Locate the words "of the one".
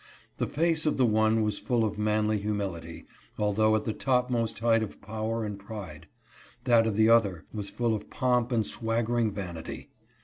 0.87-1.43